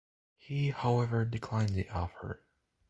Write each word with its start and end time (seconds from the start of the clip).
He 0.39 0.71
however 0.71 1.25
declined 1.25 1.75
the 1.75 1.87
offer. 1.91 2.41